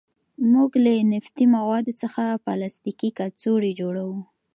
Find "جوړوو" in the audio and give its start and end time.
3.79-4.19